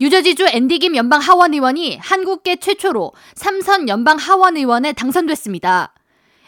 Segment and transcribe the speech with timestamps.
[0.00, 5.92] 유저지주 앤디김 연방 하원 의원이 한국계 최초로 3선 연방 하원 의원에 당선됐습니다.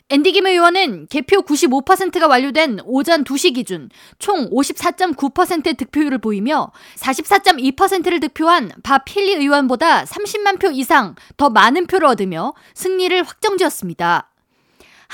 [0.09, 9.05] 앤디김 의원은 개표 95%가 완료된 오전 2시 기준 총 54.9%의 득표율을 보이며 44.2%를 득표한 밥
[9.05, 14.32] 필리 의원보다 30만 표 이상 더 많은 표를 얻으며 승리를 확정지었습니다.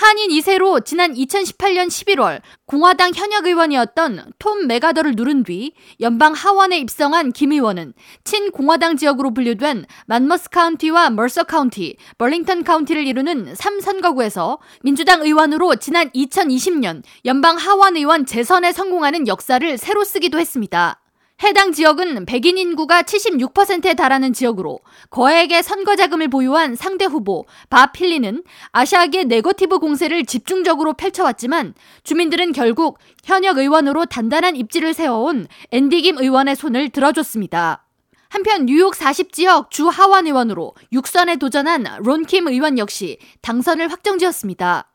[0.00, 7.32] 한인 2세로 지난 2018년 11월 공화당 현역 의원이었던 톰 메가더를 누른 뒤 연방 하원에 입성한
[7.32, 15.74] 김 의원은 친공화당 지역으로 분류된 만머스 카운티와 멀서 카운티, 벌링턴 카운티를 이루는 3선거구에서 민주당 의원으로
[15.74, 21.00] 지난 2020년 연방 하원 의원 재선에 성공하는 역사를 새로 쓰기도 했습니다.
[21.40, 28.42] 해당 지역은 백인 인구가 76%에 달하는 지역으로 거액의 선거 자금을 보유한 상대 후보 밥 힐리는
[28.72, 36.88] 아시아계 네거티브 공세를 집중적으로 펼쳐왔지만 주민들은 결국 현역 의원으로 단단한 입지를 세워온 앤디김 의원의 손을
[36.88, 37.84] 들어줬습니다.
[38.30, 44.87] 한편 뉴욕 40지역 주 하원 의원으로 6선에 도전한 론킴 의원 역시 당선을 확정지었습니다.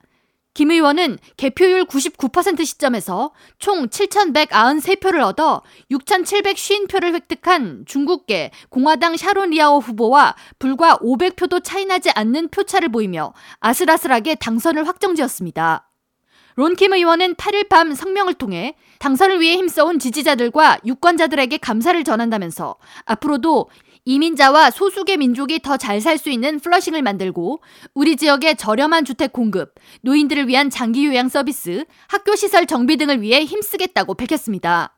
[0.53, 10.35] 김 의원은 개표율 99% 시점에서 총 7,193표를 얻어 6,750표를 획득한 중국계 공화당 샤론 리아오 후보와
[10.59, 15.89] 불과 500표도 차이나지 않는 표차를 보이며 아슬아슬하게 당선을 확정지었습니다.
[16.55, 23.69] 론킴 의원은 8일 밤 성명을 통해 당선을 위해 힘써온 지지자들과 유권자들에게 감사를 전한다면서 앞으로도
[24.05, 27.61] 이민자와 소수계 민족이 더 잘 살 수 있는 플러싱을 만들고
[27.93, 33.45] 우리 지역의 저렴한 주택 공급, 노인들을 위한 장기 요양 서비스, 학교 시설 정비 등을 위해
[33.45, 34.97] 힘쓰겠다고 밝혔습니다.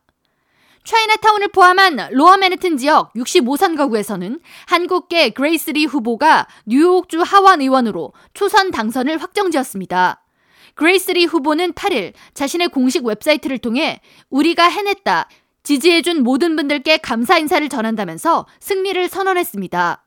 [0.83, 10.21] 차이나타운을 포함한 로어 맨해튼 지역 65선거구에서는 한국계 그레이스리 후보가 뉴욕주 하원 의원으로 초선 당선을 확정지었습니다.
[10.75, 15.27] 그레이스리 후보는 8일 자신의 공식 웹사이트를 통해 우리가 해냈다.
[15.65, 20.03] 지지해준 모든 분들께 감사 인사를 전한다면서 승리를 선언했습니다.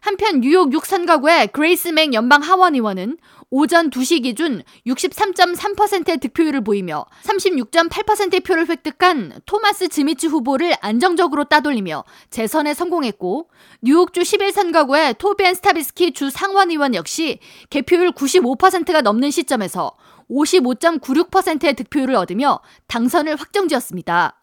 [0.00, 3.18] 한편 뉴욕 6선거구의 그레이스 멩 연방 하원 의원은
[3.50, 12.72] 오전 2시 기준 63.3%의 득표율을 보이며 36.8%의 표를 획득한 토마스 지미츠 후보를 안정적으로 따돌리며 재선에
[12.72, 13.50] 성공했고
[13.82, 19.96] 뉴욕주 11선거구의 토비 앤 스타비스키 주 상원 의원 역시 개표율 95%가 넘는 시점에서
[20.30, 24.37] 55.96%의 득표율을 얻으며 당선을 확정지었습니다.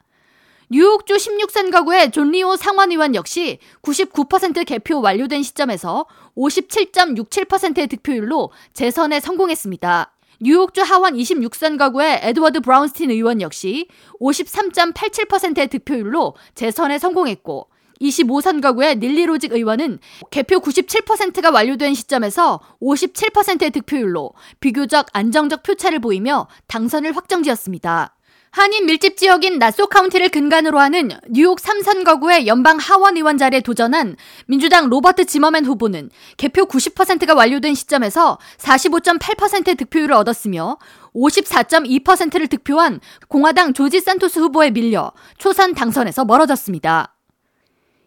[0.70, 10.12] 뉴욕주 16선거구의 존 리우 상원의원 역시 99% 개표 완료된 시점에서 57.67%의 득표율로 재선에 성공했습니다.
[10.42, 13.88] 뉴욕주 하원 26선거구의 에드워드 브라운스틴 의원 역시
[14.20, 17.70] 53.87%의 득표율로 재선에 성공했고
[18.02, 20.00] 25선 가구의 닐리 로직 의원은
[20.32, 28.15] 개표 97%가 완료된 시점에서 57%의 득표율로 비교적 안정적 표차를 보이며 당선을 확정지었습니다.
[28.56, 34.16] 한인 밀집 지역인 나소 카운티를 근간으로 하는 뉴욕 3선 거구의 연방 하원 의원 자리에 도전한
[34.46, 40.78] 민주당 로버트 지머맨 후보는 개표 90%가 완료된 시점에서 45.8%의 득표율을 얻었으며
[41.14, 47.14] 54.2%를 득표한 공화당 조지 산토스 후보에 밀려 초선 당선에서 멀어졌습니다.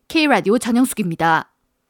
[0.09, 1.53] K라디오 전영숙입니다.